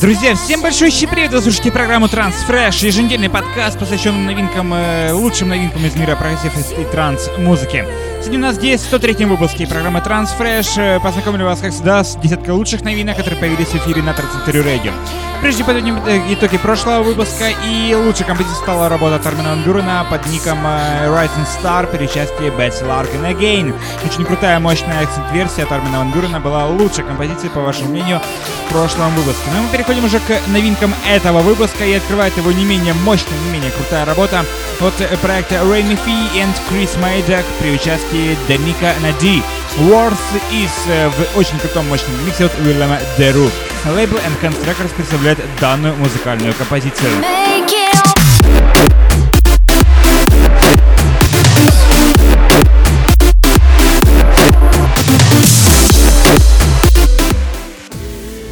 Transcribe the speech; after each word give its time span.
Друзья, 0.00 0.34
всем 0.34 0.62
большой 0.62 0.90
привет! 1.06 1.30
Вы 1.30 1.42
слушаете 1.42 1.70
программу 1.70 2.06
TranceFresh, 2.06 2.86
еженедельный 2.86 3.28
подкаст, 3.28 3.78
посвященный 3.78 4.24
новинкам, 4.24 4.72
э, 4.72 5.12
лучшим 5.12 5.50
новинкам 5.50 5.84
из 5.84 5.94
мира 5.94 6.16
прогрессив 6.16 6.54
и 6.78 6.84
транс-музыки. 6.84 7.84
Сегодня 8.20 8.38
у 8.38 8.42
нас 8.42 8.56
здесь 8.56 8.82
103 8.82 9.24
выпуске 9.24 9.66
программы 9.66 10.00
TranceFresh. 10.00 10.78
Э, 10.78 11.00
познакомлю 11.00 11.46
вас, 11.46 11.60
как 11.60 11.72
всегда, 11.72 12.04
с 12.04 12.16
десяткой 12.16 12.50
лучших 12.50 12.82
новинок, 12.82 13.16
которые 13.16 13.40
появились 13.40 13.68
в 13.68 13.76
эфире 13.76 14.02
на 14.02 14.12
Trance 14.12 14.34
Century 14.34 14.60
Radio. 14.60 14.92
Прежде 15.40 15.64
подведем 15.64 15.96
э, 16.06 16.34
итоги 16.34 16.58
прошлого 16.58 17.02
выпуска, 17.02 17.46
и 17.66 17.94
лучшей 17.94 18.26
композицией 18.26 18.62
стала 18.62 18.90
работа 18.90 19.18
Армина 19.26 19.56
Ван 19.56 20.06
под 20.10 20.26
ником 20.26 20.58
э, 20.66 21.06
Rising 21.06 21.46
Star 21.46 21.86
при 21.86 22.04
участии 22.04 22.50
Betsie 22.50 22.84
Larkin 22.84 23.24
Again. 23.24 23.74
Очень 24.04 24.26
крутая, 24.26 24.60
мощная 24.60 25.00
акцент-версия 25.00 25.62
от 25.62 25.72
Армина 25.72 26.00
Ван 26.00 26.42
была 26.42 26.66
лучшей 26.66 27.04
композицией, 27.04 27.48
по 27.48 27.60
вашему 27.60 27.88
мнению, 27.88 28.20
в 28.66 28.72
прошлом 28.72 29.14
выпуске. 29.14 29.44
Но 29.50 29.60
ну, 29.60 29.62
мы 29.62 29.72
переходим 29.72 30.04
уже 30.04 30.18
к 30.18 30.38
новинкам 30.48 30.92
этого 31.08 31.40
выпуска, 31.40 31.86
и 31.86 31.94
открывает 31.94 32.36
его 32.36 32.52
не 32.52 32.66
менее 32.66 32.92
мощная, 32.92 33.38
не 33.46 33.52
менее 33.52 33.70
крутая 33.70 34.04
работа 34.04 34.44
от 34.80 35.20
проекта 35.20 35.54
Rainy 35.56 35.98
Fee 36.06 36.34
and 36.34 36.54
Chris 36.70 36.98
Maydek 37.00 37.44
при 37.60 37.72
участии 37.72 38.09
Даника 38.48 38.94
Нади. 39.02 39.42
Wars 39.78 40.18
is 40.52 40.70
в 40.86 41.38
очень 41.38 41.58
крутом 41.58 41.88
мощном 41.88 42.12
миксе 42.26 42.46
от 42.46 42.58
Уильяма 42.58 42.98
Деру. 43.16 43.50
Лейбл 43.86 44.16
Enhanced 44.16 44.64
Records 44.66 44.94
представляет 44.94 45.38
данную 45.60 45.94
музыкальную 45.96 46.52
композицию. 46.54 47.10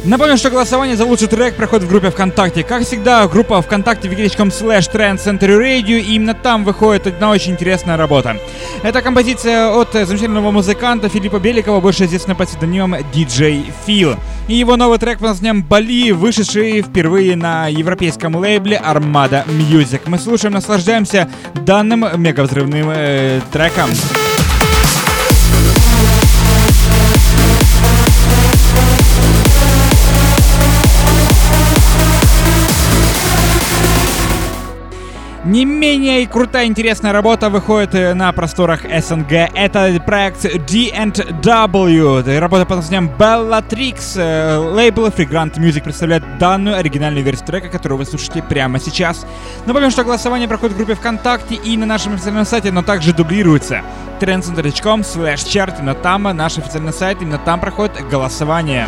Напомню, 0.09 0.37
что 0.37 0.49
голосование 0.49 0.97
за 0.97 1.05
лучший 1.05 1.27
трек 1.27 1.55
проходит 1.55 1.85
в 1.85 1.87
группе 1.87 2.09
ВКонтакте. 2.09 2.63
Как 2.63 2.81
всегда, 2.81 3.27
группа 3.27 3.61
ВКонтакте 3.61 4.07
wiki.com 4.07 4.47
slash 4.47 4.91
Trend 4.91 5.23
Center 5.23 5.59
Radio, 5.59 5.99
и 5.99 6.15
именно 6.15 6.33
там 6.33 6.63
выходит 6.63 7.05
одна 7.05 7.29
очень 7.29 7.51
интересная 7.51 7.95
работа. 7.95 8.37
Это 8.81 9.03
композиция 9.03 9.69
от 9.69 9.93
замечательного 9.93 10.49
музыканта 10.49 11.09
Филиппа 11.09 11.37
Беликова, 11.37 11.79
больше 11.79 12.05
известного 12.05 12.39
под 12.39 12.47
псевдонимом 12.47 12.95
DJ 12.95 13.71
Phil. 13.85 14.17
И 14.47 14.55
его 14.55 14.77
новый 14.77 14.97
трек 14.97 15.19
под 15.19 15.27
названием 15.27 15.61
«Бали», 15.61 16.11
вышедший 16.11 16.81
впервые 16.81 17.35
на 17.35 17.67
европейском 17.67 18.35
лейбле 18.35 18.81
Armada 18.83 19.45
Music. 19.45 20.01
Мы 20.07 20.17
слушаем, 20.17 20.55
наслаждаемся 20.55 21.29
данным 21.53 22.03
мегавзрывным 22.19 22.89
э, 22.89 23.41
треком. 23.53 23.91
Не 35.59 35.65
менее 35.65 36.25
крутая 36.25 36.67
интересная 36.67 37.11
работа 37.11 37.49
выходит 37.49 37.93
э, 37.93 38.13
на 38.13 38.31
просторах 38.31 38.83
СНГ. 38.83 39.51
Это 39.53 40.01
проект 40.05 40.43
D&W. 40.43 42.39
Работа 42.39 42.65
под 42.65 42.77
названием 42.77 43.11
Bellatrix. 43.19 44.13
Э, 44.15 44.55
лейбл 44.55 45.07
Freegrant 45.07 45.57
Music 45.57 45.83
представляет 45.83 46.37
данную 46.37 46.77
оригинальную 46.77 47.25
версию 47.25 47.47
трека, 47.47 47.67
которую 47.67 47.97
вы 47.97 48.05
слушаете 48.05 48.41
прямо 48.41 48.79
сейчас. 48.79 49.27
Напомню, 49.65 49.91
что 49.91 50.05
голосование 50.05 50.47
проходит 50.47 50.75
в 50.75 50.77
группе 50.77 50.95
ВКонтакте 50.95 51.55
и 51.55 51.75
на 51.75 51.85
нашем 51.85 52.13
официальном 52.13 52.45
сайте, 52.45 52.71
но 52.71 52.81
также 52.81 53.13
дублируется 53.13 53.81
trendcenter.com 54.21 55.01
slash 55.01 55.45
chart. 55.45 55.75
Именно 55.77 55.95
там 55.95 56.23
наш 56.23 56.57
официальный 56.57 56.93
сайт, 56.93 57.21
именно 57.21 57.37
там 57.37 57.59
проходит 57.59 58.07
голосование. 58.09 58.87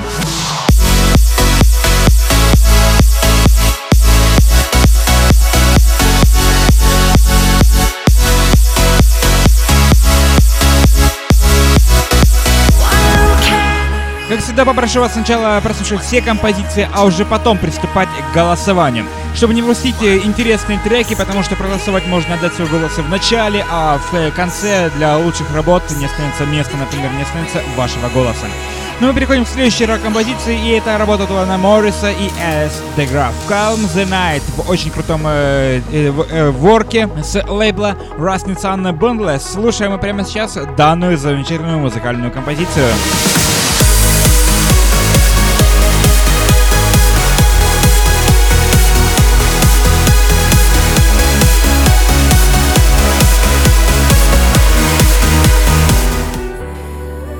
Как 14.31 14.39
всегда, 14.39 14.64
попрошу 14.64 15.02
вас 15.02 15.11
сначала 15.11 15.59
прослушать 15.59 15.99
все 15.99 16.21
композиции, 16.21 16.87
а 16.93 17.03
уже 17.03 17.25
потом 17.25 17.58
приступать 17.58 18.08
к 18.08 18.33
голосованию. 18.33 19.03
Чтобы 19.36 19.53
не 19.53 19.61
пропустить 19.61 20.02
э, 20.02 20.19
интересные 20.19 20.80
треки, 20.80 21.15
потому 21.15 21.43
что 21.43 21.58
проголосовать 21.58 22.08
можно 22.08 22.36
отдать 22.36 22.53
свой 22.53 22.70
голос 22.70 22.97
в 22.97 23.09
начале, 23.09 23.65
а 23.70 23.97
в 23.97 24.15
э, 24.15 24.31
конце 24.31 24.89
для 24.95 25.17
лучших 25.17 25.53
работ 25.53 25.83
не 25.99 26.05
останется 26.05 26.45
места, 26.45 26.77
например, 26.77 27.11
не 27.11 27.23
останется 27.23 27.61
вашего 27.75 28.08
голоса. 28.08 28.45
Ну 29.02 29.08
мы 29.08 29.14
переходим 29.14 29.43
к 29.43 29.49
следующей 29.49 29.86
рок-композиции, 29.86 30.58
и 30.58 30.70
это 30.77 30.97
работа 30.97 31.25
Туана 31.25 31.58
Морриса 31.58 32.09
и 32.11 32.30
Alice 32.41 32.81
DeGraff. 32.95 33.33
Calm 33.49 33.80
the 33.93 34.08
Night 34.08 34.43
в 34.55 34.70
очень 34.70 34.91
крутом 34.91 35.23
э, 35.25 35.81
э, 35.91 36.14
э, 36.30 36.49
ворке 36.52 37.09
с 37.21 37.43
лейбла 37.49 37.97
Rustin 38.17 38.58
Sun 38.58 38.97
Bundless. 38.97 39.39
Слушаем 39.39 39.91
мы 39.91 39.97
прямо 39.97 40.23
сейчас 40.23 40.58
данную 40.77 41.17
замечательную 41.17 41.80
музыкальную 41.80 42.31
композицию. 42.31 42.87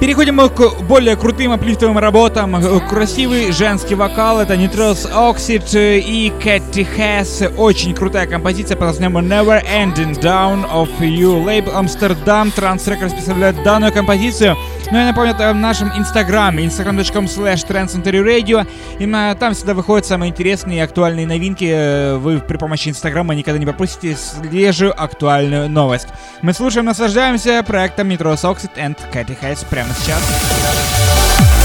Переходим 0.02 0.40
к 0.50 0.82
более 0.82 1.16
крутым 1.16 1.52
аплифтовым 1.52 2.00
работам. 2.00 2.60
Красивый 2.90 3.52
женский 3.52 3.94
вокал 3.94 4.42
это 4.42 4.56
Nitrous 4.56 5.08
Oxide 5.08 6.00
и 6.00 6.34
Кэти 6.42 6.84
Хэс. 6.84 7.44
Очень 7.56 7.94
крутая 7.94 8.26
композиция 8.26 8.76
под 8.76 8.88
названием 8.88 9.20
Never 9.20 9.64
Ending 9.64 10.20
Down 10.20 10.68
of 10.68 10.90
You. 11.02 11.44
Лейбл 11.46 11.76
Амстердам 11.76 12.50
Транс 12.50 12.88
Records 12.88 13.12
представляет 13.12 13.62
данную 13.62 13.94
композицию. 13.94 14.58
Ну 14.92 14.98
я 14.98 15.06
напомню, 15.06 15.34
в 15.34 15.54
нашем 15.56 15.90
инстаграме, 15.98 16.66
instagram.com 16.66 17.26
slash 17.26 17.66
Radio. 17.66 18.68
Именно 19.00 19.34
там 19.40 19.54
всегда 19.54 19.74
выходят 19.74 20.06
самые 20.06 20.32
интересные 20.32 20.80
и 20.80 20.82
актуальные 20.82 21.26
новинки. 21.26 21.64
Э, 21.64 22.18
вы 22.18 22.40
при 22.40 22.58
помощи 22.58 22.90
инстаграма 22.90 23.34
никогда 23.34 23.58
не 23.58 23.66
пропустите 23.66 24.18
свежую 24.18 24.92
актуальную 25.02 25.70
новость. 25.70 26.10
Мы 26.42 26.52
слушаем, 26.52 26.86
наслаждаемся 26.88 27.64
проектом 27.64 28.12
Metro 28.12 28.34
Oxide 28.34 28.76
and 28.76 28.98
Cathy 29.14 29.38
Hayes 29.42 29.66
прямо 29.70 29.94
сейчас. 29.94 31.61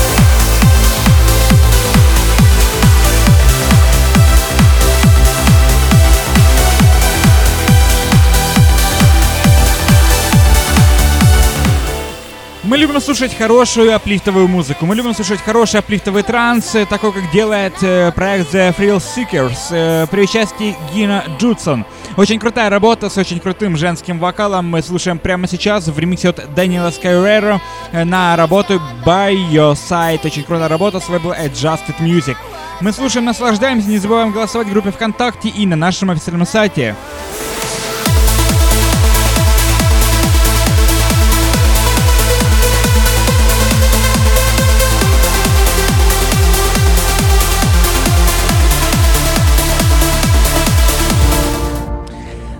Мы 12.66 12.78
любим 12.78 13.00
слушать 13.00 13.32
хорошую 13.32 13.94
аплифтовую 13.94 14.48
музыку. 14.48 14.86
Мы 14.86 14.96
любим 14.96 15.14
слушать 15.14 15.40
хороший 15.40 15.78
аплифтовый 15.78 16.24
транс, 16.24 16.74
такой, 16.90 17.12
как 17.12 17.30
делает 17.30 17.74
э, 17.80 18.10
проект 18.10 18.52
The 18.52 18.74
Thrill 18.76 18.96
Seekers 18.96 19.56
э, 19.70 20.06
при 20.10 20.22
участии 20.22 20.74
Гина 20.92 21.22
Джудсон. 21.38 21.86
Очень 22.16 22.40
крутая 22.40 22.68
работа 22.68 23.08
с 23.08 23.16
очень 23.18 23.38
крутым 23.38 23.76
женским 23.76 24.18
вокалом. 24.18 24.68
Мы 24.68 24.82
слушаем 24.82 25.20
прямо 25.20 25.46
сейчас 25.46 25.86
в 25.86 25.96
ремиксе 25.96 26.30
от 26.30 26.54
Дэниела 26.56 26.90
Скайреро 26.90 27.60
э, 27.92 28.02
на 28.02 28.34
работу 28.34 28.82
By 29.04 29.32
Your 29.48 29.74
Side. 29.74 30.26
Очень 30.26 30.42
крутая 30.42 30.68
работа 30.68 30.98
с 30.98 31.08
лейбла 31.08 31.36
Adjusted 31.40 32.00
Music. 32.00 32.36
Мы 32.80 32.92
слушаем, 32.92 33.26
наслаждаемся, 33.26 33.88
не 33.88 33.98
забываем 33.98 34.32
голосовать 34.32 34.66
в 34.66 34.72
группе 34.72 34.90
ВКонтакте 34.90 35.50
и 35.50 35.66
на 35.66 35.76
нашем 35.76 36.10
официальном 36.10 36.44
сайте. 36.44 36.96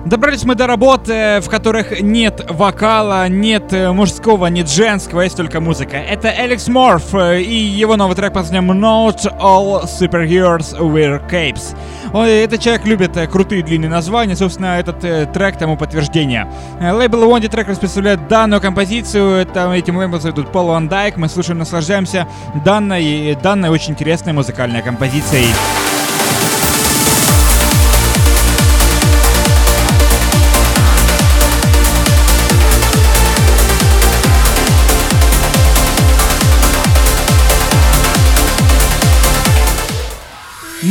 Добрались 0.07 0.45
мы 0.45 0.55
до 0.55 0.69
работы, 0.69 1.41
в 1.43 1.49
которых 1.51 2.01
нет 2.01 2.41
вокала, 2.49 3.29
нет 3.29 3.73
э, 3.73 3.91
мужского, 3.91 4.47
нет 4.47 4.71
женского, 4.71 5.23
есть 5.23 5.37
только 5.37 5.61
музыка. 5.61 5.97
Это 5.97 6.29
Алекс 6.29 6.69
Морф 6.69 7.13
э, 7.13 7.43
и 7.43 7.53
его 7.53 7.97
новый 7.97 8.15
трек 8.15 8.33
под 8.33 8.45
названием 8.45 8.71
Not 8.71 9.27
All 9.41 9.83
Superheroes 9.83 10.79
Wear 10.79 11.21
Capes. 11.29 11.77
Этот 12.15 12.61
человек 12.61 12.87
любит 12.87 13.17
э, 13.17 13.27
крутые 13.27 13.65
длинные 13.65 13.91
названия, 13.91 14.37
собственно, 14.37 14.79
этот 14.79 15.01
трек 15.33 15.59
тому 15.59 15.77
подтверждение. 15.77 16.47
Лейбл 16.81 17.25
Wandy 17.25 17.51
Trackers 17.51 17.81
представляет 17.81 18.29
данную 18.29 18.61
композицию, 18.61 19.45
там 19.47 19.73
этим 19.73 19.97
лейблом 19.97 20.21
зовут 20.21 20.53
Пол 20.53 20.69
Ван 20.69 20.89
Дайк, 20.89 21.17
мы 21.17 21.29
слушаем, 21.29 21.59
наслаждаемся 21.59 22.29
данной, 22.65 23.37
данной 23.43 23.71
очень 23.71 23.95
интересной 23.95 24.35
музыкальной 24.35 24.83
композицией. 24.83 25.49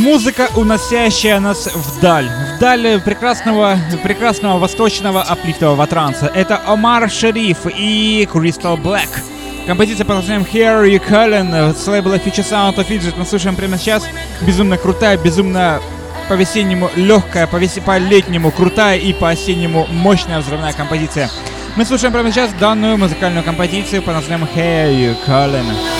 Музыка, 0.06 0.50
уносящая 0.56 1.40
нас 1.40 1.68
вдаль. 1.74 2.30
Вдаль 2.58 3.02
прекрасного, 3.02 3.80
прекрасного 4.04 4.60
восточного 4.60 5.24
аплифтового 5.24 5.88
транса. 5.88 6.28
Это 6.28 6.62
Омар 6.68 7.10
Шериф 7.10 7.66
и 7.66 8.30
Crystal 8.32 8.80
Black. 8.80 9.10
Композиция 9.66 10.06
под 10.06 10.18
названием 10.18 10.46
Here 10.46 10.88
You 10.88 11.02
Calling 11.04 11.76
с 11.76 11.88
лейбла 11.88 12.18
Future 12.18 12.48
Sound 12.48 12.76
of 12.76 12.88
Egypt 12.90 13.16
мы 13.18 13.26
слушаем 13.26 13.56
прямо 13.56 13.80
сейчас. 13.80 14.04
Безумно 14.42 14.78
крутая, 14.78 15.18
безумно 15.18 15.82
по-весеннему 16.30 16.92
легкая, 16.96 17.48
по-летнему 17.48 18.52
крутая 18.52 19.00
и 19.00 19.12
по-осеннему 19.12 19.88
мощная 19.90 20.40
взрывная 20.40 20.74
композиция. 20.74 21.32
Мы 21.76 21.84
слушаем 21.84 22.14
прямо 22.14 22.32
сейчас 22.32 22.54
данную 22.54 23.00
музыкальную 23.00 23.44
композицию 23.44 24.04
под 24.04 24.14
названием 24.14 24.48
Here 24.56 24.94
You 24.94 25.18
Calling. 25.26 25.95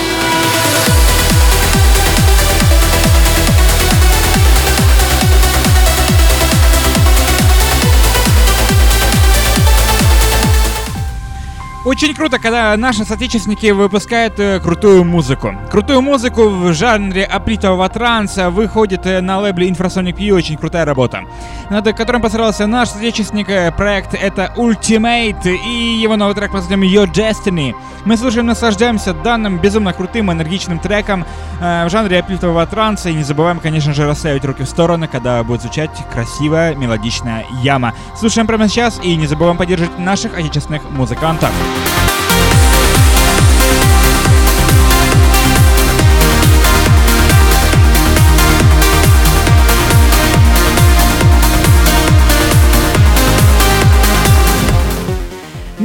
Очень 11.86 12.16
круто, 12.16 12.40
когда 12.40 12.76
наши 12.76 13.04
соотечественники 13.04 13.70
выпускают 13.70 14.40
э, 14.40 14.58
крутую 14.58 15.04
музыку. 15.04 15.54
Крутую 15.70 16.02
музыку 16.02 16.48
в 16.48 16.72
жанре 16.72 17.22
аплитового 17.22 17.88
транса 17.88 18.50
выходит 18.50 19.06
э, 19.06 19.20
на 19.20 19.38
лейбле 19.38 19.68
Infrasonic 19.68 20.16
View. 20.16 20.32
Очень 20.32 20.56
крутая 20.56 20.84
работа. 20.84 21.22
Над 21.70 21.96
которым 21.96 22.22
постарался 22.22 22.66
наш 22.66 22.88
соотечественник. 22.88 23.48
Э, 23.50 23.70
проект 23.70 24.14
это 24.14 24.52
Ultimate 24.56 25.46
и 25.46 26.00
его 26.02 26.16
новый 26.16 26.34
трек 26.34 26.50
под 26.50 26.62
названием 26.62 26.92
Your 26.92 27.08
Destiny. 27.08 27.72
Мы 28.04 28.16
слушаем, 28.16 28.46
наслаждаемся 28.46 29.14
данным 29.14 29.60
безумно 29.60 29.92
крутым, 29.92 30.32
энергичным 30.32 30.80
треком 30.80 31.24
в 31.60 31.88
жанре 31.88 32.18
аплитового 32.18 32.66
транса. 32.66 33.10
И 33.10 33.14
не 33.14 33.22
забываем, 33.22 33.60
конечно 33.60 33.92
же, 33.94 34.06
расставить 34.06 34.44
руки 34.44 34.64
в 34.64 34.68
стороны, 34.68 35.06
когда 35.06 35.42
будет 35.44 35.62
звучать 35.62 35.90
красивая 36.12 36.74
мелодичная 36.74 37.46
яма. 37.62 37.94
Слушаем 38.16 38.48
прямо 38.48 38.68
сейчас 38.68 39.00
и 39.02 39.14
не 39.14 39.26
забываем 39.28 39.56
поддерживать 39.56 39.98
наших 39.98 40.36
отечественных 40.36 40.82
музыкантов. 40.90 41.50
Bye. 41.76 42.25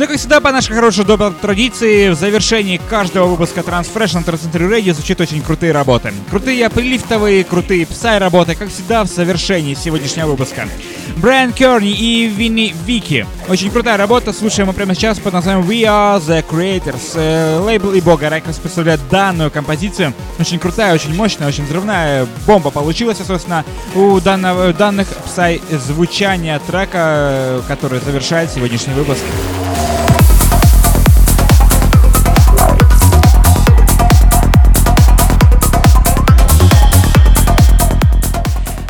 Ну 0.02 0.06
и 0.06 0.08
как 0.08 0.18
всегда, 0.18 0.42
по 0.42 0.52
нашей 0.52 0.74
хорошей 0.74 1.06
доброй 1.06 1.32
традиции, 1.32 2.10
в 2.10 2.16
завершении 2.16 2.82
каждого 2.90 3.28
выпуска 3.28 3.60
Transfresh 3.60 4.16
на 4.16 4.24
Transcentry 4.24 4.68
Radio 4.68 4.96
звучат 4.96 5.22
очень 5.22 5.44
крутые 5.44 5.74
работы. 5.74 6.12
Крутые 6.28 6.66
априлифтовые, 6.66 7.44
крутые 7.44 7.86
псай 7.86 8.18
работы, 8.18 8.56
как 8.56 8.70
всегда, 8.70 9.04
в 9.04 9.08
завершении 9.08 9.76
сегодняшнего 9.76 10.32
выпуска. 10.32 10.68
Брайан 11.18 11.54
Керни 11.54 11.92
и 11.92 12.26
Винни 12.26 12.74
Вики. 12.84 13.28
Очень 13.48 13.70
крутая 13.70 13.96
работа, 13.96 14.34
слушаем 14.34 14.70
мы 14.70 14.74
прямо 14.74 14.96
сейчас 14.96 15.20
под 15.20 15.34
названием 15.34 15.70
We 15.70 15.82
Are 15.84 16.20
The 16.20 16.44
Creators. 16.50 17.12
Э, 17.14 17.60
лейбл 17.60 17.92
и 17.92 18.02
Бога 18.02 18.28
Рекордс 18.28 18.58
представляет 18.58 19.08
данную 19.12 19.52
композицию. 19.52 20.16
Очень 20.40 20.58
крутая, 20.58 20.96
очень 20.96 21.14
мощная, 21.14 21.48
очень 21.48 21.66
взрывная 21.66 22.26
бомба 22.48 22.72
получилась, 22.72 23.20
собственно, 23.20 23.64
у 23.94 24.20
данного, 24.20 24.74
данных 24.74 25.10
псай 25.28 25.62
звучания 25.70 26.60
трека, 26.66 27.62
который 27.68 28.00
завершает 28.00 28.50
сегодняшний 28.50 28.96
выпуск. 28.96 29.22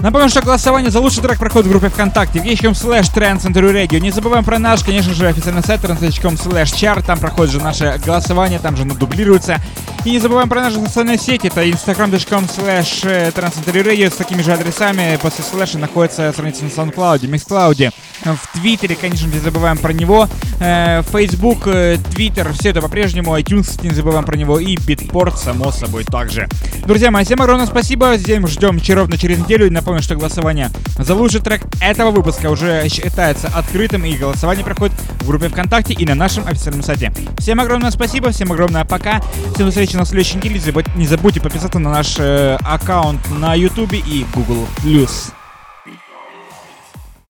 Напомню, 0.02 0.30
что 0.30 0.42
голосование 0.42 0.90
за 0.90 1.00
лучший 1.00 1.22
трек 1.22 1.38
проходит 1.38 1.68
в 1.68 1.70
группе 1.70 1.90
ВКонтакте 1.90 2.40
vk.com 2.40 2.72
slash 2.72 3.14
Radio. 3.14 4.00
Не 4.00 4.10
забываем 4.10 4.44
про 4.44 4.58
наш, 4.58 4.84
конечно 4.84 5.14
же, 5.14 5.28
официальный 5.28 5.64
сайт 5.64 5.82
trans.com 5.82 6.34
slash 6.34 6.74
chart. 6.74 7.06
Там 7.06 7.20
проходит 7.20 7.54
же 7.54 7.60
наше 7.62 8.02
голосование, 8.04 8.58
там 8.58 8.76
же 8.76 8.84
оно 8.84 8.96
дублируется. 8.96 9.62
И 10.04 10.10
не 10.10 10.20
забываем 10.20 10.50
про 10.50 10.62
наши 10.62 10.80
социальные 10.80 11.20
сети. 11.20 11.46
Это 11.46 11.64
instagram.com 11.64 12.46
slash 12.46 13.34
Radio 13.34 14.12
с 14.12 14.16
такими 14.16 14.42
же 14.42 14.52
адресами. 14.52 15.20
После 15.22 15.44
слэша 15.44 15.78
находится 15.78 16.32
страница 16.32 16.64
на 16.64 16.70
SoundCloud, 16.70 17.20
MixCloud. 17.22 17.94
В 18.24 18.60
Твиттере, 18.60 18.96
конечно, 18.96 19.28
не 19.28 19.40
забываем 19.40 19.78
про 19.78 19.94
него. 19.94 20.28
Э, 20.60 21.04
Facebook, 21.04 21.68
э, 21.68 21.98
Twitter, 22.16 22.52
все 22.54 22.70
это 22.70 22.82
по-прежнему. 22.82 23.38
iTunes, 23.38 23.80
не 23.84 23.92
забываем 23.92 24.26
про 24.26 24.36
него. 24.36 24.60
И 24.60 24.76
Bitport, 24.76 25.38
само 25.38 25.72
собой, 25.72 26.04
также. 26.04 26.48
Друзья 26.86 27.12
мои, 27.12 27.24
всем 27.24 27.42
огромное 27.42 27.68
спасибо. 27.68 28.12
Мы 28.12 28.48
ждем 28.48 28.80
ровно 28.96 29.18
через 29.18 29.38
неделю. 29.38 29.68
И 29.68 29.70
Напомню, 29.70 30.02
что 30.02 30.16
голосование 30.16 30.70
за 30.98 31.14
лучший 31.16 31.42
трек 31.42 31.62
этого 31.80 32.12
выпуска 32.12 32.50
уже 32.50 32.88
считается 32.90 33.48
открытым, 33.48 34.06
и 34.06 34.16
голосование 34.16 34.66
проходит 34.66 34.96
в 35.20 35.28
группе 35.28 35.50
ВКонтакте 35.50 35.94
и 35.94 36.06
на 36.06 36.16
нашем 36.16 36.48
официальном 36.48 36.84
сайте. 36.84 37.12
Всем 37.38 37.60
огромное 37.60 37.92
спасибо, 37.92 38.32
всем 38.32 38.52
огромное 38.52 38.86
пока. 38.86 39.22
Всем 39.54 39.66
до 39.66 39.72
встречи 39.72 39.91
на 39.98 40.06
следующей 40.06 40.38
неделе. 40.38 40.60
Не 40.96 41.08
забудьте 41.08 41.42
подписаться 41.42 41.80
на 41.80 41.92
наш 41.92 42.18
э, 42.20 42.58
аккаунт 42.64 43.20
на 43.32 43.56
YouTube 43.56 43.94
и 43.94 44.26
Google+. 44.34 44.68